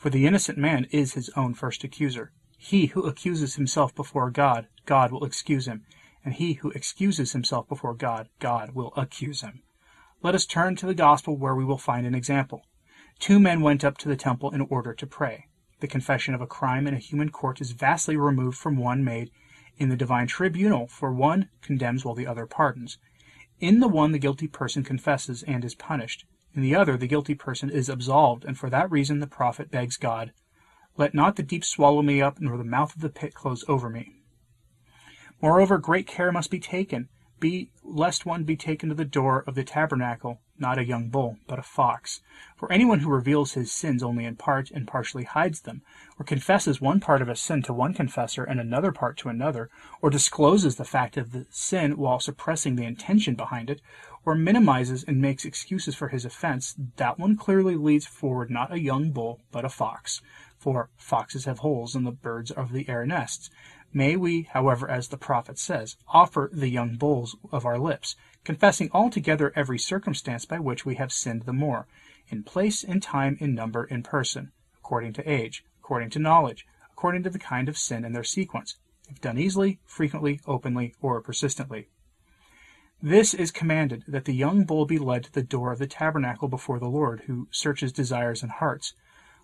For 0.00 0.08
the 0.08 0.26
innocent 0.26 0.56
man 0.56 0.86
is 0.92 1.12
his 1.12 1.28
own 1.36 1.52
first 1.52 1.84
accuser. 1.84 2.32
He 2.56 2.86
who 2.86 3.02
accuses 3.02 3.56
himself 3.56 3.94
before 3.94 4.30
God, 4.30 4.66
God 4.86 5.12
will 5.12 5.26
excuse 5.26 5.68
him, 5.68 5.84
and 6.24 6.32
he 6.32 6.54
who 6.54 6.70
excuses 6.70 7.32
himself 7.32 7.68
before 7.68 7.92
God, 7.92 8.30
God 8.38 8.74
will 8.74 8.94
accuse 8.96 9.42
him. 9.42 9.60
Let 10.22 10.34
us 10.34 10.46
turn 10.46 10.74
to 10.76 10.86
the 10.86 10.94
Gospel 10.94 11.36
where 11.36 11.54
we 11.54 11.66
will 11.66 11.76
find 11.76 12.06
an 12.06 12.14
example. 12.14 12.62
Two 13.18 13.38
men 13.38 13.60
went 13.60 13.84
up 13.84 13.98
to 13.98 14.08
the 14.08 14.16
temple 14.16 14.50
in 14.54 14.62
order 14.62 14.94
to 14.94 15.06
pray. 15.06 15.48
The 15.80 15.86
confession 15.86 16.32
of 16.32 16.40
a 16.40 16.46
crime 16.46 16.86
in 16.86 16.94
a 16.94 16.98
human 16.98 17.28
court 17.28 17.60
is 17.60 17.72
vastly 17.72 18.16
removed 18.16 18.56
from 18.56 18.78
one 18.78 19.04
made 19.04 19.30
in 19.76 19.90
the 19.90 19.96
divine 19.96 20.28
tribunal, 20.28 20.86
for 20.86 21.12
one 21.12 21.50
condemns 21.60 22.06
while 22.06 22.14
the 22.14 22.26
other 22.26 22.46
pardons. 22.46 22.96
In 23.58 23.80
the 23.80 23.88
one 23.88 24.12
the 24.12 24.18
guilty 24.18 24.48
person 24.48 24.82
confesses 24.82 25.42
and 25.42 25.62
is 25.62 25.74
punished. 25.74 26.24
In 26.54 26.62
the 26.62 26.74
other 26.74 26.96
the 26.96 27.06
guilty 27.06 27.34
person 27.34 27.70
is 27.70 27.88
absolved, 27.88 28.44
and 28.44 28.58
for 28.58 28.68
that 28.70 28.90
reason 28.90 29.20
the 29.20 29.26
prophet 29.26 29.70
begs 29.70 29.96
God, 29.96 30.32
Let 30.96 31.14
not 31.14 31.36
the 31.36 31.42
deep 31.42 31.64
swallow 31.64 32.02
me 32.02 32.20
up, 32.20 32.40
nor 32.40 32.56
the 32.56 32.64
mouth 32.64 32.94
of 32.94 33.02
the 33.02 33.08
pit 33.08 33.34
close 33.34 33.64
over 33.68 33.88
me. 33.88 34.16
Moreover, 35.40 35.78
great 35.78 36.06
care 36.06 36.32
must 36.32 36.50
be 36.50 36.60
taken, 36.60 37.08
be 37.38 37.70
lest 37.82 38.26
one 38.26 38.44
be 38.44 38.56
taken 38.56 38.88
to 38.88 38.94
the 38.94 39.04
door 39.04 39.44
of 39.46 39.54
the 39.54 39.64
tabernacle 39.64 40.40
not 40.60 40.78
a 40.78 40.84
young 40.84 41.08
bull, 41.08 41.38
but 41.46 41.58
a 41.58 41.62
fox. 41.62 42.20
For 42.54 42.70
anyone 42.70 43.00
who 43.00 43.10
reveals 43.10 43.54
his 43.54 43.72
sins 43.72 44.02
only 44.02 44.26
in 44.26 44.36
part 44.36 44.70
and 44.70 44.86
partially 44.86 45.24
hides 45.24 45.62
them, 45.62 45.82
or 46.18 46.24
confesses 46.24 46.80
one 46.80 47.00
part 47.00 47.22
of 47.22 47.28
a 47.28 47.34
sin 47.34 47.62
to 47.62 47.72
one 47.72 47.94
confessor 47.94 48.44
and 48.44 48.60
another 48.60 48.92
part 48.92 49.16
to 49.18 49.30
another, 49.30 49.70
or 50.02 50.10
discloses 50.10 50.76
the 50.76 50.84
fact 50.84 51.16
of 51.16 51.32
the 51.32 51.46
sin 51.50 51.96
while 51.96 52.20
suppressing 52.20 52.76
the 52.76 52.84
intention 52.84 53.34
behind 53.34 53.70
it, 53.70 53.80
or 54.24 54.34
minimizes 54.34 55.02
and 55.04 55.20
makes 55.20 55.44
excuses 55.44 55.94
for 55.94 56.08
his 56.08 56.24
offense, 56.24 56.74
that 56.96 57.18
one 57.18 57.36
clearly 57.36 57.76
leads 57.76 58.06
forward 58.06 58.50
not 58.50 58.72
a 58.72 58.80
young 58.80 59.10
bull, 59.10 59.40
but 59.50 59.64
a 59.64 59.68
fox. 59.68 60.20
For 60.58 60.90
foxes 60.96 61.46
have 61.46 61.60
holes, 61.60 61.94
and 61.94 62.06
the 62.06 62.12
birds 62.12 62.50
of 62.50 62.72
the 62.72 62.88
air 62.88 63.06
nests. 63.06 63.48
May 63.92 64.14
we, 64.14 64.42
however, 64.42 64.88
as 64.88 65.08
the 65.08 65.16
prophet 65.16 65.58
says, 65.58 65.96
offer 66.06 66.48
the 66.52 66.68
young 66.68 66.96
bulls 66.96 67.34
of 67.50 67.64
our 67.64 67.78
lips, 67.78 68.14
confessing 68.44 68.90
altogether 68.92 69.52
every 69.56 69.78
circumstance 69.78 70.44
by 70.44 70.60
which 70.60 70.84
we 70.84 70.94
have 70.96 71.12
sinned 71.12 71.42
the 71.42 71.52
more, 71.52 71.88
in 72.28 72.44
place, 72.44 72.84
in 72.84 73.00
time, 73.00 73.36
in 73.40 73.54
number, 73.54 73.84
in 73.84 74.02
person, 74.02 74.52
according 74.76 75.14
to 75.14 75.28
age, 75.28 75.64
according 75.80 76.10
to 76.10 76.18
knowledge, 76.18 76.66
according 76.92 77.22
to 77.22 77.30
the 77.30 77.38
kind 77.38 77.68
of 77.68 77.78
sin 77.78 78.04
and 78.04 78.14
their 78.14 78.22
sequence, 78.22 78.76
if 79.08 79.20
done 79.20 79.38
easily, 79.38 79.80
frequently, 79.84 80.40
openly, 80.46 80.94
or 81.00 81.20
persistently. 81.20 81.88
This 83.02 83.32
is 83.32 83.50
commanded, 83.50 84.04
that 84.06 84.26
the 84.26 84.34
young 84.34 84.64
bull 84.64 84.84
be 84.84 84.98
led 84.98 85.24
to 85.24 85.32
the 85.32 85.42
door 85.42 85.72
of 85.72 85.78
the 85.78 85.86
tabernacle 85.86 86.48
before 86.48 86.78
the 86.78 86.90
Lord, 86.90 87.22
who 87.26 87.48
searches 87.50 87.92
desires 87.92 88.42
and 88.42 88.52
hearts. 88.52 88.92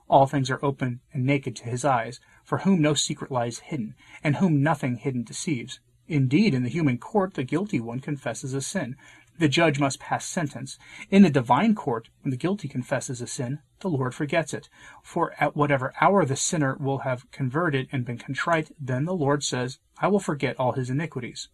All 0.08 0.26
things 0.26 0.50
are 0.50 0.62
open 0.62 1.00
and 1.14 1.24
naked 1.24 1.56
to 1.56 1.64
his 1.64 1.82
eyes, 1.82 2.20
for 2.44 2.58
whom 2.58 2.82
no 2.82 2.92
secret 2.92 3.30
lies 3.30 3.60
hidden, 3.60 3.94
and 4.22 4.36
whom 4.36 4.62
nothing 4.62 4.96
hidden 4.96 5.22
deceives. 5.22 5.80
Indeed, 6.06 6.52
in 6.52 6.64
the 6.64 6.68
human 6.68 6.98
court, 6.98 7.32
the 7.32 7.44
guilty 7.44 7.80
one 7.80 8.00
confesses 8.00 8.52
a 8.52 8.60
sin. 8.60 8.94
The 9.38 9.48
judge 9.48 9.80
must 9.80 10.00
pass 10.00 10.26
sentence. 10.26 10.78
In 11.10 11.22
the 11.22 11.30
divine 11.30 11.74
court, 11.74 12.10
when 12.20 12.32
the 12.32 12.36
guilty 12.36 12.68
confesses 12.68 13.22
a 13.22 13.26
sin, 13.26 13.60
the 13.80 13.88
Lord 13.88 14.14
forgets 14.14 14.52
it. 14.52 14.68
For 15.02 15.32
at 15.40 15.56
whatever 15.56 15.94
hour 16.02 16.26
the 16.26 16.36
sinner 16.36 16.76
will 16.78 16.98
have 16.98 17.30
converted 17.30 17.88
and 17.90 18.04
been 18.04 18.18
contrite, 18.18 18.72
then 18.78 19.06
the 19.06 19.14
Lord 19.14 19.42
says, 19.42 19.78
I 19.98 20.08
will 20.08 20.20
forget 20.20 20.60
all 20.60 20.72
his 20.72 20.90
iniquities. 20.90 21.48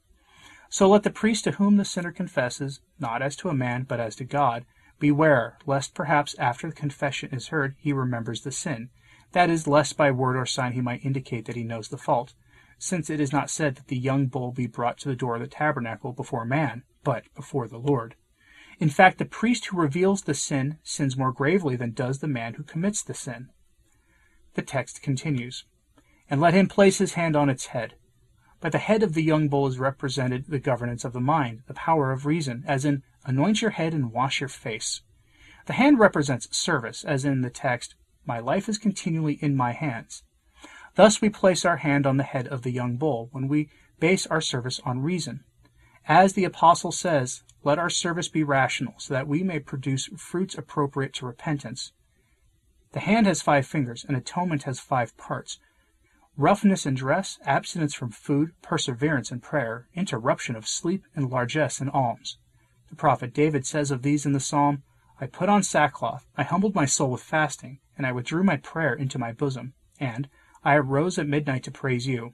So 0.72 0.88
let 0.88 1.02
the 1.02 1.10
priest 1.10 1.44
to 1.44 1.50
whom 1.50 1.76
the 1.76 1.84
sinner 1.84 2.12
confesses, 2.12 2.80
not 2.98 3.20
as 3.20 3.36
to 3.36 3.50
a 3.50 3.54
man, 3.54 3.82
but 3.82 4.00
as 4.00 4.16
to 4.16 4.24
God, 4.24 4.64
Beware, 4.98 5.58
lest 5.66 5.92
perhaps 5.92 6.34
after 6.38 6.70
the 6.70 6.74
confession 6.74 7.28
is 7.30 7.48
heard 7.48 7.76
he 7.76 7.92
remembers 7.92 8.40
the 8.40 8.52
sin. 8.52 8.88
That 9.32 9.50
is, 9.50 9.66
lest 9.66 9.98
by 9.98 10.10
word 10.10 10.34
or 10.34 10.46
sign 10.46 10.72
he 10.72 10.80
might 10.80 11.04
indicate 11.04 11.44
that 11.44 11.56
he 11.56 11.62
knows 11.62 11.88
the 11.88 11.98
fault, 11.98 12.32
since 12.78 13.10
it 13.10 13.20
is 13.20 13.34
not 13.34 13.50
said 13.50 13.76
that 13.76 13.88
the 13.88 13.98
young 13.98 14.28
bull 14.28 14.50
be 14.50 14.66
brought 14.66 14.96
to 15.00 15.10
the 15.10 15.14
door 15.14 15.34
of 15.34 15.42
the 15.42 15.46
tabernacle 15.46 16.14
before 16.14 16.46
man, 16.46 16.84
but 17.04 17.24
before 17.34 17.68
the 17.68 17.76
Lord. 17.76 18.14
In 18.78 18.88
fact, 18.88 19.18
the 19.18 19.26
priest 19.26 19.66
who 19.66 19.76
reveals 19.76 20.22
the 20.22 20.32
sin 20.32 20.78
sins 20.82 21.18
more 21.18 21.32
gravely 21.32 21.76
than 21.76 21.92
does 21.92 22.20
the 22.20 22.28
man 22.28 22.54
who 22.54 22.62
commits 22.62 23.02
the 23.02 23.12
sin. 23.12 23.50
The 24.54 24.62
text 24.62 25.02
continues, 25.02 25.66
And 26.30 26.40
let 26.40 26.54
him 26.54 26.66
place 26.66 26.96
his 26.96 27.12
hand 27.12 27.36
on 27.36 27.50
its 27.50 27.66
head. 27.66 27.92
By 28.62 28.68
the 28.68 28.78
head 28.78 29.02
of 29.02 29.14
the 29.14 29.24
young 29.24 29.48
bull 29.48 29.66
is 29.66 29.80
represented 29.80 30.46
the 30.46 30.60
governance 30.60 31.04
of 31.04 31.12
the 31.12 31.20
mind, 31.20 31.62
the 31.66 31.74
power 31.74 32.12
of 32.12 32.24
reason, 32.24 32.62
as 32.64 32.84
in 32.84 33.02
Anoint 33.24 33.60
your 33.60 33.72
head 33.72 33.92
and 33.92 34.12
wash 34.12 34.40
your 34.40 34.48
face. 34.48 35.02
The 35.66 35.72
hand 35.72 35.98
represents 35.98 36.56
service, 36.56 37.04
as 37.04 37.24
in 37.24 37.40
the 37.40 37.50
text, 37.50 37.96
My 38.24 38.38
life 38.38 38.68
is 38.68 38.78
continually 38.78 39.34
in 39.40 39.56
my 39.56 39.72
hands. 39.72 40.22
Thus 40.94 41.20
we 41.20 41.28
place 41.28 41.64
our 41.64 41.78
hand 41.78 42.06
on 42.06 42.18
the 42.18 42.24
head 42.24 42.46
of 42.46 42.62
the 42.62 42.70
young 42.70 42.96
bull 42.96 43.28
when 43.32 43.48
we 43.48 43.68
base 43.98 44.28
our 44.28 44.40
service 44.40 44.80
on 44.84 45.02
reason. 45.02 45.42
As 46.06 46.34
the 46.34 46.44
apostle 46.44 46.92
says, 46.92 47.42
let 47.64 47.80
our 47.80 47.90
service 47.90 48.28
be 48.28 48.44
rational, 48.44 48.94
so 48.98 49.12
that 49.14 49.28
we 49.28 49.42
may 49.42 49.58
produce 49.58 50.06
fruits 50.16 50.56
appropriate 50.56 51.14
to 51.14 51.26
repentance. 51.26 51.92
The 52.92 53.00
hand 53.00 53.26
has 53.26 53.42
five 53.42 53.66
fingers, 53.66 54.04
and 54.06 54.16
atonement 54.16 54.64
has 54.64 54.78
five 54.78 55.16
parts. 55.16 55.58
Roughness 56.42 56.86
in 56.86 56.94
dress, 56.94 57.38
abstinence 57.46 57.94
from 57.94 58.10
food, 58.10 58.50
perseverance 58.62 59.30
in 59.30 59.38
prayer, 59.38 59.86
interruption 59.94 60.56
of 60.56 60.66
sleep, 60.66 61.04
and 61.14 61.30
largesse 61.30 61.80
in 61.80 61.88
alms. 61.90 62.36
The 62.90 62.96
prophet 62.96 63.32
David 63.32 63.64
says 63.64 63.92
of 63.92 64.02
these 64.02 64.26
in 64.26 64.32
the 64.32 64.40
psalm, 64.40 64.82
I 65.20 65.26
put 65.26 65.48
on 65.48 65.62
sackcloth, 65.62 66.26
I 66.36 66.42
humbled 66.42 66.74
my 66.74 66.84
soul 66.84 67.12
with 67.12 67.22
fasting, 67.22 67.78
and 67.96 68.04
I 68.04 68.10
withdrew 68.10 68.42
my 68.42 68.56
prayer 68.56 68.92
into 68.92 69.20
my 69.20 69.30
bosom, 69.30 69.74
and 70.00 70.28
I 70.64 70.74
arose 70.74 71.16
at 71.16 71.28
midnight 71.28 71.62
to 71.62 71.70
praise 71.70 72.08
you. 72.08 72.32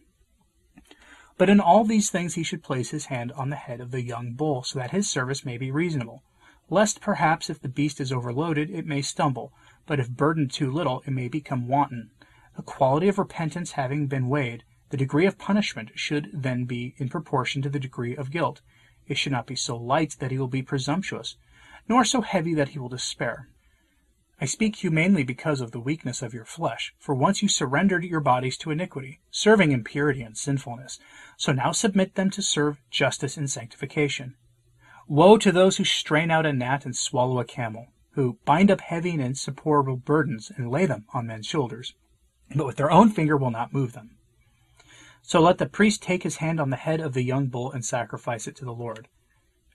But 1.36 1.50
in 1.50 1.60
all 1.60 1.84
these 1.84 2.08
things 2.08 2.34
he 2.34 2.42
should 2.42 2.62
place 2.62 2.88
his 2.88 3.12
hand 3.12 3.30
on 3.32 3.50
the 3.50 3.56
head 3.56 3.78
of 3.78 3.90
the 3.90 4.00
young 4.00 4.32
bull, 4.32 4.62
so 4.62 4.78
that 4.78 4.92
his 4.92 5.10
service 5.10 5.44
may 5.44 5.58
be 5.58 5.70
reasonable. 5.70 6.22
Lest 6.70 7.02
perhaps 7.02 7.50
if 7.50 7.60
the 7.60 7.68
beast 7.68 8.00
is 8.00 8.10
overloaded, 8.10 8.70
it 8.70 8.86
may 8.86 9.02
stumble, 9.02 9.52
but 9.84 10.00
if 10.00 10.08
burdened 10.08 10.50
too 10.50 10.72
little, 10.72 11.02
it 11.06 11.10
may 11.10 11.28
become 11.28 11.68
wanton. 11.68 12.10
The 12.58 12.64
quality 12.64 13.06
of 13.06 13.20
repentance 13.20 13.70
having 13.78 14.08
been 14.08 14.28
weighed, 14.28 14.64
the 14.90 14.96
degree 14.96 15.26
of 15.26 15.38
punishment 15.38 15.92
should 15.94 16.28
then 16.32 16.64
be 16.64 16.96
in 16.96 17.08
proportion 17.08 17.62
to 17.62 17.68
the 17.68 17.78
degree 17.78 18.16
of 18.16 18.32
guilt. 18.32 18.62
It 19.06 19.16
should 19.16 19.30
not 19.30 19.46
be 19.46 19.54
so 19.54 19.76
light 19.76 20.16
that 20.18 20.32
he 20.32 20.38
will 20.38 20.48
be 20.48 20.62
presumptuous, 20.62 21.36
nor 21.88 22.04
so 22.04 22.20
heavy 22.20 22.54
that 22.54 22.70
he 22.70 22.80
will 22.80 22.88
despair. 22.88 23.48
I 24.40 24.46
speak 24.46 24.74
humanely 24.74 25.22
because 25.22 25.60
of 25.60 25.70
the 25.70 25.78
weakness 25.78 26.20
of 26.20 26.34
your 26.34 26.44
flesh, 26.44 26.92
for 26.98 27.14
once 27.14 27.42
you 27.42 27.48
surrendered 27.48 28.02
your 28.02 28.18
bodies 28.18 28.58
to 28.58 28.72
iniquity, 28.72 29.20
serving 29.30 29.70
impurity 29.70 30.22
and 30.22 30.36
sinfulness, 30.36 30.98
so 31.36 31.52
now 31.52 31.70
submit 31.70 32.16
them 32.16 32.28
to 32.30 32.42
serve 32.42 32.80
justice 32.90 33.36
and 33.36 33.48
sanctification. 33.48 34.34
Woe 35.06 35.38
to 35.38 35.52
those 35.52 35.76
who 35.76 35.84
strain 35.84 36.32
out 36.32 36.44
a 36.44 36.52
gnat 36.52 36.84
and 36.84 36.96
swallow 36.96 37.38
a 37.38 37.44
camel, 37.44 37.92
who 38.14 38.40
bind 38.44 38.68
up 38.68 38.80
heavy 38.80 39.10
and 39.10 39.22
insupportable 39.22 39.96
burdens 39.96 40.50
and 40.56 40.68
lay 40.68 40.86
them 40.86 41.06
on 41.14 41.28
men's 41.28 41.46
shoulders, 41.46 41.94
but 42.54 42.66
with 42.66 42.76
their 42.76 42.90
own 42.90 43.10
finger 43.10 43.36
will 43.36 43.50
not 43.50 43.72
move 43.72 43.92
them. 43.92 44.16
So 45.22 45.40
let 45.40 45.58
the 45.58 45.66
priest 45.66 46.02
take 46.02 46.22
his 46.22 46.36
hand 46.36 46.58
on 46.58 46.70
the 46.70 46.76
head 46.76 47.00
of 47.00 47.12
the 47.12 47.22
young 47.22 47.48
bull 47.48 47.70
and 47.70 47.84
sacrifice 47.84 48.46
it 48.46 48.56
to 48.56 48.64
the 48.64 48.72
Lord. 48.72 49.08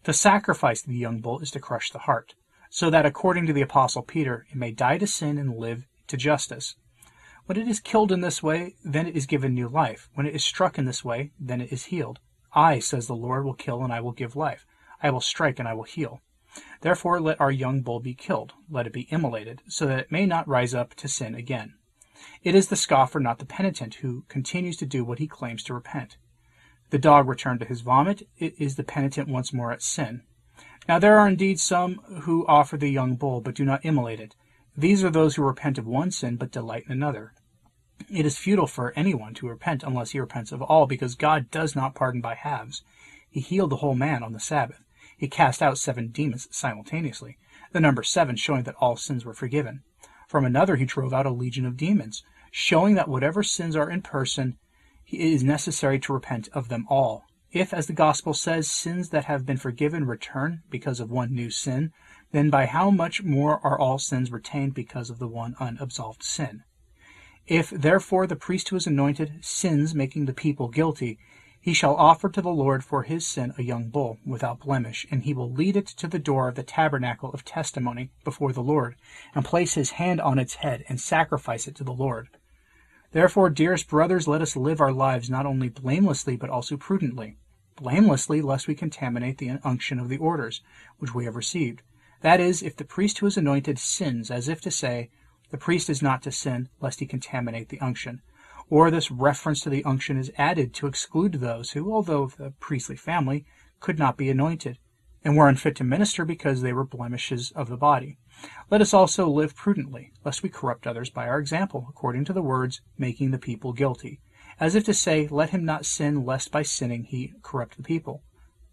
To 0.05 0.13
sacrifice 0.13 0.81
the 0.81 0.95
young 0.95 1.19
bull 1.19 1.39
is 1.39 1.51
to 1.51 1.59
crush 1.59 1.91
the 1.91 1.99
heart, 1.99 2.33
so 2.69 2.89
that 2.89 3.05
according 3.05 3.45
to 3.45 3.53
the 3.53 3.61
Apostle 3.61 4.01
Peter, 4.01 4.47
it 4.49 4.55
may 4.55 4.71
die 4.71 4.97
to 4.97 5.07
sin 5.07 5.37
and 5.37 5.55
live 5.55 5.85
to 6.07 6.17
justice. 6.17 6.75
When 7.45 7.57
it 7.57 7.67
is 7.67 7.79
killed 7.79 8.11
in 8.11 8.21
this 8.21 8.41
way, 8.41 8.75
then 8.83 9.05
it 9.05 9.15
is 9.15 9.25
given 9.25 9.53
new 9.53 9.67
life. 9.67 10.09
When 10.15 10.25
it 10.25 10.33
is 10.33 10.43
struck 10.43 10.77
in 10.77 10.85
this 10.85 11.05
way, 11.05 11.31
then 11.39 11.61
it 11.61 11.71
is 11.71 11.85
healed. 11.85 12.19
I, 12.53 12.79
says 12.79 13.07
the 13.07 13.15
Lord, 13.15 13.45
will 13.45 13.53
kill 13.53 13.83
and 13.83 13.93
I 13.93 13.99
will 13.99 14.11
give 14.11 14.35
life. 14.35 14.65
I 15.01 15.09
will 15.09 15.21
strike 15.21 15.59
and 15.59 15.67
I 15.67 15.73
will 15.73 15.83
heal. 15.83 16.21
Therefore 16.81 17.19
let 17.19 17.41
our 17.41 17.51
young 17.51 17.81
bull 17.81 17.99
be 17.99 18.13
killed, 18.13 18.53
let 18.69 18.87
it 18.87 18.93
be 18.93 19.07
immolated, 19.11 19.61
so 19.67 19.85
that 19.87 19.99
it 19.99 20.11
may 20.11 20.25
not 20.25 20.47
rise 20.47 20.73
up 20.73 20.93
to 20.95 21.07
sin 21.07 21.35
again. 21.35 21.75
It 22.43 22.55
is 22.55 22.67
the 22.67 22.75
scoffer, 22.75 23.19
not 23.19 23.39
the 23.39 23.45
penitent, 23.45 23.95
who 23.95 24.23
continues 24.27 24.77
to 24.77 24.85
do 24.85 25.03
what 25.03 25.19
he 25.19 25.27
claims 25.27 25.63
to 25.63 25.73
repent. 25.73 26.17
The 26.89 26.99
dog 26.99 27.27
returned 27.27 27.59
to 27.61 27.65
his 27.65 27.81
vomit. 27.81 28.27
It 28.37 28.53
is 28.59 28.75
the 28.75 28.83
penitent 28.83 29.27
once 29.27 29.51
more 29.51 29.71
at 29.71 29.81
sin. 29.81 30.21
Now 30.87 30.99
there 30.99 31.17
are 31.17 31.27
indeed 31.27 31.59
some 31.59 31.95
who 32.21 32.45
offer 32.47 32.77
the 32.77 32.89
young 32.89 33.15
bull, 33.15 33.41
but 33.41 33.55
do 33.55 33.65
not 33.65 33.83
immolate 33.85 34.19
it. 34.19 34.35
These 34.75 35.03
are 35.03 35.09
those 35.09 35.35
who 35.35 35.43
repent 35.43 35.77
of 35.77 35.87
one 35.87 36.11
sin, 36.11 36.35
but 36.35 36.51
delight 36.51 36.83
in 36.85 36.91
another. 36.91 37.33
It 38.09 38.25
is 38.25 38.37
futile 38.37 38.67
for 38.67 38.91
anyone 38.95 39.33
to 39.35 39.47
repent 39.47 39.83
unless 39.83 40.11
he 40.11 40.19
repents 40.19 40.51
of 40.51 40.61
all, 40.61 40.85
because 40.85 41.15
God 41.15 41.49
does 41.51 41.75
not 41.75 41.95
pardon 41.95 42.21
by 42.21 42.35
halves. 42.35 42.83
He 43.29 43.39
healed 43.39 43.69
the 43.69 43.77
whole 43.77 43.95
man 43.95 44.23
on 44.23 44.33
the 44.33 44.39
Sabbath. 44.39 44.83
He 45.17 45.27
cast 45.27 45.61
out 45.61 45.77
seven 45.77 46.09
demons 46.09 46.47
simultaneously, 46.51 47.37
the 47.71 47.79
number 47.79 48.03
seven 48.03 48.35
showing 48.35 48.63
that 48.63 48.75
all 48.79 48.97
sins 48.97 49.25
were 49.25 49.33
forgiven. 49.33 49.83
From 50.33 50.45
another 50.45 50.77
he 50.77 50.85
drove 50.85 51.13
out 51.13 51.27
a 51.27 51.29
legion 51.29 51.63
of 51.63 51.77
demons, 51.77 52.23
showing 52.49 52.95
that 52.95 53.07
whatever 53.07 53.43
sins 53.43 53.75
are 53.75 53.87
in 53.87 54.01
person, 54.01 54.57
it 55.07 55.19
is 55.19 55.43
necessary 55.43 55.99
to 55.99 56.11
repent 56.11 56.49
of 56.53 56.69
them 56.69 56.87
all. 56.89 57.25
If, 57.51 57.71
as 57.71 57.85
the 57.85 57.93
gospel 57.93 58.33
says, 58.33 58.67
sins 58.67 59.09
that 59.09 59.25
have 59.25 59.45
been 59.45 59.57
forgiven 59.57 60.05
return 60.05 60.63
because 60.71 60.99
of 60.99 61.11
one 61.11 61.35
new 61.35 61.51
sin, 61.51 61.91
then 62.31 62.49
by 62.49 62.65
how 62.65 62.89
much 62.89 63.21
more 63.21 63.63
are 63.63 63.79
all 63.79 63.99
sins 63.99 64.31
retained 64.31 64.73
because 64.73 65.11
of 65.11 65.19
the 65.19 65.27
one 65.27 65.55
unabsolved 65.59 66.23
sin? 66.23 66.63
If, 67.45 67.69
therefore, 67.69 68.25
the 68.25 68.35
priest 68.35 68.69
who 68.69 68.75
is 68.75 68.87
anointed 68.87 69.45
sins, 69.45 69.93
making 69.93 70.25
the 70.25 70.33
people 70.33 70.67
guilty, 70.67 71.19
he 71.63 71.73
shall 71.73 71.95
offer 71.95 72.27
to 72.27 72.41
the 72.41 72.51
Lord 72.51 72.83
for 72.83 73.03
his 73.03 73.25
sin 73.25 73.53
a 73.57 73.63
young 73.63 73.87
bull, 73.87 74.19
without 74.25 74.59
blemish, 74.59 75.07
and 75.09 75.23
he 75.23 75.33
will 75.33 75.49
lead 75.49 75.77
it 75.77 75.87
to 75.87 76.09
the 76.09 76.19
door 76.19 76.49
of 76.49 76.55
the 76.55 76.61
tabernacle 76.61 77.31
of 77.31 77.45
testimony 77.45 78.11
before 78.25 78.51
the 78.51 78.61
Lord, 78.61 78.97
and 79.33 79.45
place 79.45 79.75
his 79.75 79.91
hand 79.91 80.19
on 80.19 80.39
its 80.39 80.55
head, 80.55 80.83
and 80.89 80.99
sacrifice 80.99 81.65
it 81.65 81.73
to 81.75 81.85
the 81.85 81.93
Lord. 81.93 82.27
Therefore, 83.13 83.49
dearest 83.49 83.87
brothers, 83.87 84.27
let 84.27 84.41
us 84.41 84.57
live 84.57 84.81
our 84.81 84.91
lives 84.91 85.29
not 85.29 85.45
only 85.45 85.69
blamelessly, 85.69 86.35
but 86.35 86.49
also 86.49 86.75
prudently. 86.75 87.37
Blamelessly, 87.77 88.41
lest 88.41 88.67
we 88.67 88.75
contaminate 88.75 89.37
the 89.37 89.51
unction 89.63 89.99
of 89.99 90.09
the 90.09 90.17
orders, 90.17 90.61
which 90.97 91.15
we 91.15 91.23
have 91.23 91.37
received. 91.37 91.81
That 92.19 92.41
is, 92.41 92.61
if 92.61 92.75
the 92.75 92.83
priest 92.83 93.19
who 93.19 93.25
is 93.27 93.37
anointed 93.37 93.79
sins, 93.79 94.29
as 94.29 94.49
if 94.49 94.59
to 94.63 94.69
say, 94.69 95.11
the 95.49 95.57
priest 95.57 95.89
is 95.89 96.01
not 96.01 96.23
to 96.23 96.31
sin, 96.33 96.67
lest 96.81 96.99
he 96.99 97.05
contaminate 97.05 97.69
the 97.69 97.79
unction 97.79 98.21
or 98.69 98.89
this 98.89 99.11
reference 99.11 99.61
to 99.61 99.69
the 99.69 99.83
unction 99.83 100.17
is 100.17 100.31
added 100.37 100.73
to 100.73 100.87
exclude 100.87 101.33
those 101.33 101.71
who, 101.71 101.93
although 101.93 102.23
of 102.23 102.37
the 102.37 102.51
priestly 102.59 102.95
family, 102.95 103.45
could 103.79 103.99
not 103.99 104.17
be 104.17 104.29
anointed, 104.29 104.77
and 105.23 105.35
were 105.35 105.47
unfit 105.47 105.75
to 105.75 105.83
minister 105.83 106.25
because 106.25 106.61
they 106.61 106.73
were 106.73 106.85
blemishes 106.85 107.51
of 107.51 107.69
the 107.69 107.77
body. 107.77 108.17
Let 108.69 108.81
us 108.81 108.93
also 108.93 109.29
live 109.29 109.55
prudently, 109.55 110.11
lest 110.25 110.43
we 110.43 110.49
corrupt 110.49 110.87
others 110.87 111.09
by 111.09 111.27
our 111.27 111.39
example, 111.39 111.87
according 111.89 112.25
to 112.25 112.33
the 112.33 112.41
words, 112.41 112.81
making 112.97 113.31
the 113.31 113.37
people 113.37 113.73
guilty, 113.73 114.19
as 114.59 114.75
if 114.75 114.83
to 114.85 114.93
say, 114.93 115.27
Let 115.27 115.51
him 115.51 115.65
not 115.65 115.85
sin, 115.85 116.25
lest 116.25 116.51
by 116.51 116.63
sinning 116.63 117.03
he 117.03 117.33
corrupt 117.41 117.77
the 117.77 117.83
people. 117.83 118.23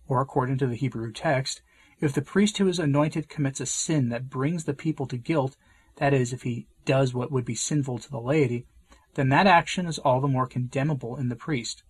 Or 0.08 0.20
according 0.20 0.58
to 0.58 0.66
the 0.66 0.76
Hebrew 0.76 1.12
text, 1.12 1.62
if 2.00 2.12
the 2.14 2.22
priest 2.22 2.58
who 2.58 2.66
is 2.66 2.78
anointed 2.78 3.28
commits 3.28 3.60
a 3.60 3.66
sin 3.66 4.08
that 4.08 4.30
brings 4.30 4.64
the 4.64 4.74
people 4.74 5.06
to 5.06 5.18
guilt, 5.18 5.56
that 5.96 6.14
is, 6.14 6.32
if 6.32 6.42
he 6.42 6.66
does 6.84 7.12
what 7.12 7.30
would 7.30 7.44
be 7.44 7.54
sinful 7.54 7.98
to 7.98 8.10
the 8.10 8.20
laity, 8.20 8.66
then 9.14 9.28
that 9.30 9.46
action 9.46 9.86
is 9.86 9.98
all 9.98 10.20
the 10.20 10.28
more 10.28 10.46
condemnable 10.46 11.16
in 11.16 11.28
the 11.28 11.36
priest. 11.36 11.82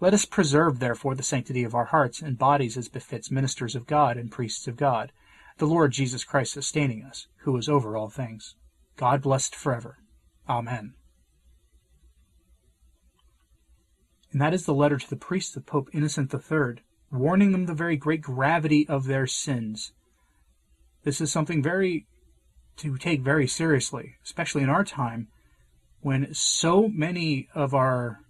Let 0.00 0.14
us 0.14 0.24
preserve, 0.24 0.80
therefore, 0.80 1.14
the 1.14 1.22
sanctity 1.22 1.62
of 1.62 1.74
our 1.74 1.86
hearts 1.86 2.20
and 2.20 2.38
bodies 2.38 2.76
as 2.76 2.88
befits 2.88 3.30
ministers 3.30 3.76
of 3.76 3.86
God 3.86 4.16
and 4.16 4.30
priests 4.30 4.66
of 4.66 4.76
God, 4.76 5.12
the 5.58 5.66
Lord 5.66 5.92
Jesus 5.92 6.24
Christ 6.24 6.52
sustaining 6.52 7.04
us, 7.04 7.28
who 7.38 7.56
is 7.56 7.68
over 7.68 7.96
all 7.96 8.08
things. 8.08 8.56
God 8.96 9.22
blessed 9.22 9.54
forever. 9.54 9.98
Amen. 10.48 10.94
And 14.32 14.40
that 14.40 14.52
is 14.52 14.66
the 14.66 14.74
letter 14.74 14.98
to 14.98 15.08
the 15.08 15.16
priests 15.16 15.54
of 15.54 15.64
Pope 15.64 15.88
Innocent 15.92 16.34
III, 16.34 16.82
warning 17.12 17.52
them 17.52 17.66
the 17.66 17.74
very 17.74 17.96
great 17.96 18.20
gravity 18.20 18.86
of 18.88 19.06
their 19.06 19.28
sins. 19.28 19.92
This 21.04 21.20
is 21.20 21.30
something 21.30 21.62
very 21.62 22.06
to 22.78 22.98
take 22.98 23.20
very 23.20 23.46
seriously, 23.46 24.16
especially 24.24 24.62
in 24.62 24.68
our 24.68 24.82
time, 24.82 25.28
when 26.04 26.34
so 26.34 26.86
many 26.86 27.48
of 27.54 27.72
our 27.72 28.20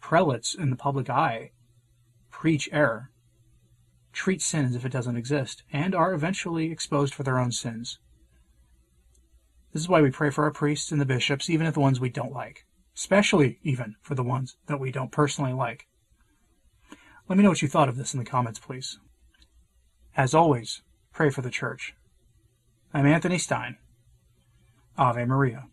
prelates 0.00 0.56
in 0.56 0.70
the 0.70 0.76
public 0.76 1.08
eye 1.08 1.52
preach 2.32 2.68
error, 2.72 3.12
treat 4.12 4.42
sin 4.42 4.64
as 4.64 4.74
if 4.74 4.84
it 4.84 4.90
doesn't 4.90 5.16
exist, 5.16 5.62
and 5.72 5.94
are 5.94 6.12
eventually 6.12 6.72
exposed 6.72 7.14
for 7.14 7.22
their 7.22 7.38
own 7.38 7.52
sins. 7.52 8.00
This 9.72 9.82
is 9.82 9.88
why 9.88 10.02
we 10.02 10.10
pray 10.10 10.30
for 10.30 10.42
our 10.42 10.50
priests 10.50 10.90
and 10.90 11.00
the 11.00 11.06
bishops, 11.06 11.48
even 11.48 11.68
if 11.68 11.74
the 11.74 11.80
ones 11.80 12.00
we 12.00 12.10
don't 12.10 12.32
like, 12.32 12.66
especially 12.96 13.60
even 13.62 13.94
for 14.00 14.16
the 14.16 14.24
ones 14.24 14.56
that 14.66 14.80
we 14.80 14.90
don't 14.90 15.12
personally 15.12 15.52
like. 15.52 15.86
Let 17.28 17.38
me 17.38 17.44
know 17.44 17.50
what 17.50 17.62
you 17.62 17.68
thought 17.68 17.88
of 17.88 17.96
this 17.96 18.14
in 18.14 18.18
the 18.18 18.26
comments, 18.26 18.58
please. 18.58 18.98
As 20.16 20.34
always, 20.34 20.82
pray 21.12 21.30
for 21.30 21.40
the 21.40 21.50
church. 21.50 21.94
I'm 22.92 23.06
Anthony 23.06 23.38
Stine. 23.38 23.76
Ave 24.98 25.24
Maria. 25.24 25.68